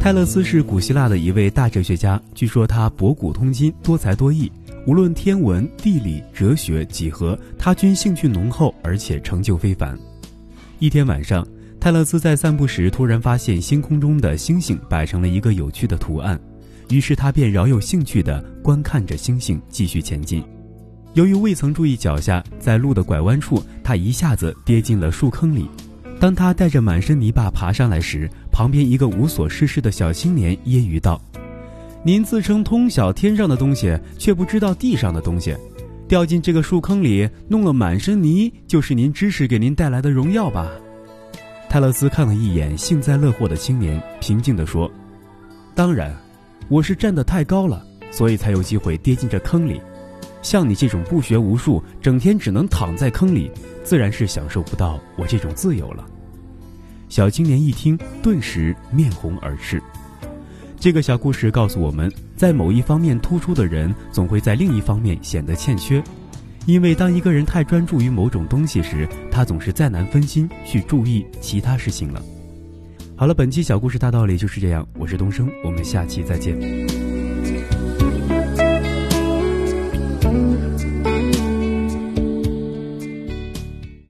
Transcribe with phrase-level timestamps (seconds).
[0.00, 4.50] 泰勒斯是古希腊的一位大哲学家，据说他博古通今，多才多艺，
[4.86, 9.98] 无论天文、地理、哲学、几何，他均兴趣浓厚，而且成就非凡。
[10.78, 11.46] 一天晚上，
[11.80, 16.40] 泰勒斯在散步时突然发现星空中的星星摆成了一个有趣的图案，
[16.90, 20.42] 于是他便饶有兴趣地观看着星星，继续前进。
[21.14, 25.68] 由于未曾注意脚下，在路的拐弯处，他一下子跌进了树坑里。
[26.20, 31.22] 当他带着满身泥巴爬上来时，旁边一个无所事事的小青年揶揄道
[32.02, 35.56] ：“您自称通晓天上的东西，却不知道地上的东西，
[36.08, 40.72] 掉进这个树坑里，弄了满身泥，就是您知识给您带来的荣耀吧？”
[41.70, 44.90] 泰勒斯看了一眼幸灾乐祸的青年，平静地说
[45.72, 46.12] ：“当然，
[46.66, 49.80] 我是站得太高了，所以才有机会跌进这坑里。
[50.42, 53.52] 像你这种不学无术，整天只能躺在坑里。”
[53.86, 56.04] 自然是享受不到我这种自由了。
[57.08, 59.82] 小青年一听，顿时面红耳赤。
[60.78, 66.02] 这个小故事告诉我们，在某一方面突出的人，总会在另一方面显得欠缺，
[66.66, 72.22] 因为当一个人太专注于某种东西时，他总是再难分心去注意其他事情了。
[73.16, 74.86] 好了，本期小故事大道理就是这样。
[74.98, 76.56] 我是东升，我们下期再见。